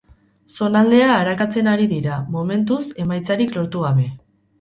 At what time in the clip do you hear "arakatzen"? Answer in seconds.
1.17-1.69